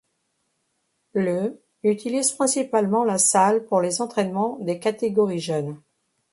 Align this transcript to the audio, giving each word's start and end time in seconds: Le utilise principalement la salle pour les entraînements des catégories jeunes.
Le 1.13 1.61
utilise 1.83 2.31
principalement 2.31 3.03
la 3.03 3.19
salle 3.19 3.65
pour 3.67 3.81
les 3.81 4.01
entraînements 4.01 4.57
des 4.59 4.79
catégories 4.79 5.37
jeunes. 5.37 5.79